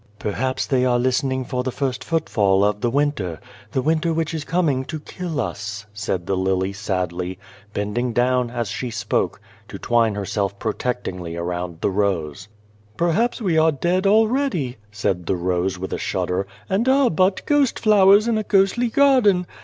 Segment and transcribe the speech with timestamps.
[0.17, 3.39] "Perhaps they are listening for the first footfall of the winter
[3.71, 7.37] the winter which is coming to kill us," said the lily sadly,
[7.73, 12.47] bending down, as she spoke, to twine herself protect ingly around the rose."
[12.97, 17.77] Perhaps we are dead already," said the rose, with a shudder," and are but ghost
[17.77, 19.45] flowers in a ghostly garden.